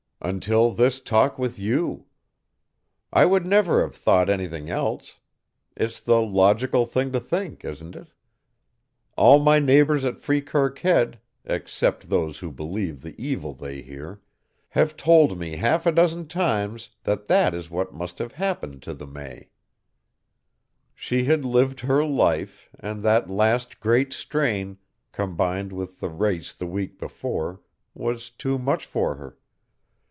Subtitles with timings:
[0.23, 2.05] "Until this talk with you.
[3.11, 5.17] I would never have thought anything else.
[5.75, 8.09] It's the logical thing to think, isn't it?
[9.17, 14.21] All my neighbors at Freekirk Head, except those who believe the evil they hear,
[14.69, 18.93] have told me half a dozen times that that is what must have happened to
[18.93, 19.49] the May.
[20.93, 24.77] She had lived her life and that last great strain,
[25.13, 27.59] combined with the race the week before,
[27.95, 29.39] was too much for her.